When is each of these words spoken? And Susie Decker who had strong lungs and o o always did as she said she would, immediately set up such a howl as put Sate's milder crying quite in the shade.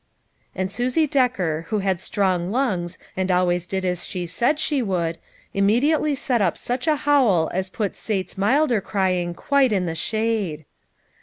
And 0.55 0.71
Susie 0.71 1.05
Decker 1.05 1.67
who 1.69 1.77
had 1.77 2.01
strong 2.01 2.49
lungs 2.49 2.97
and 3.15 3.29
o 3.29 3.35
o 3.35 3.37
always 3.37 3.67
did 3.67 3.85
as 3.85 4.07
she 4.07 4.25
said 4.25 4.57
she 4.59 4.81
would, 4.81 5.19
immediately 5.53 6.15
set 6.15 6.41
up 6.41 6.57
such 6.57 6.87
a 6.87 6.95
howl 6.95 7.51
as 7.53 7.69
put 7.69 7.95
Sate's 7.95 8.35
milder 8.35 8.81
crying 8.81 9.35
quite 9.35 9.71
in 9.71 9.85
the 9.85 9.93
shade. 9.93 10.65